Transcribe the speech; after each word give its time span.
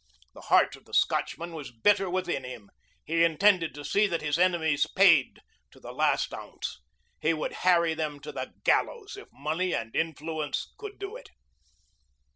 The 0.33 0.41
heart 0.41 0.75
of 0.75 0.85
the 0.85 0.95
Scotchman 0.95 1.53
was 1.53 1.69
bitter 1.71 2.09
within 2.09 2.43
him. 2.43 2.71
He 3.05 3.23
intended 3.23 3.75
to 3.75 3.85
see 3.85 4.07
that 4.07 4.23
his 4.23 4.39
enemies 4.39 4.87
paid 4.87 5.41
to 5.69 5.79
the 5.79 5.91
last 5.91 6.33
ounce. 6.33 6.81
He 7.19 7.35
would 7.35 7.53
harry 7.61 7.93
them 7.93 8.19
to 8.21 8.31
the 8.31 8.51
gallows 8.63 9.15
if 9.15 9.27
money 9.31 9.75
and 9.75 9.95
influence 9.95 10.73
could 10.79 10.97
do 10.97 11.15
it. 11.15 11.29